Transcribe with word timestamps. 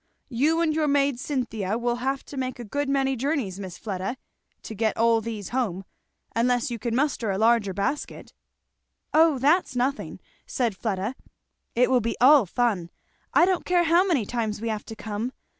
"You 0.29 0.61
and 0.61 0.73
your 0.73 0.87
maid 0.87 1.19
Cynthia 1.19 1.77
will 1.77 1.97
have 1.97 2.25
to 2.25 2.35
make 2.35 2.57
a 2.57 2.63
good 2.63 2.89
many 2.89 3.15
journeys, 3.15 3.59
Miss 3.59 3.77
Fleda, 3.77 4.17
to 4.63 4.73
get 4.73 4.97
all 4.97 5.21
these 5.21 5.49
home, 5.49 5.85
unless 6.35 6.71
you 6.71 6.79
can 6.79 6.95
muster 6.95 7.29
a 7.29 7.37
larger 7.37 7.71
basket." 7.71 8.33
"O 9.13 9.37
that's 9.37 9.75
nothing," 9.75 10.19
said 10.47 10.75
Fleda. 10.75 11.13
"It 11.75 11.91
will 11.91 12.01
be 12.01 12.17
all 12.19 12.47
fun. 12.47 12.89
I 13.35 13.45
don't 13.45 13.63
care 13.63 13.83
how 13.83 14.03
many 14.03 14.25
times 14.25 14.59
we 14.59 14.69
have 14.69 14.85
to 14.85 14.95
come. 14.95 15.33